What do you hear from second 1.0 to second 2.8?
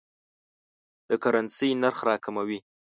د کرنسۍ نرخ راکموي.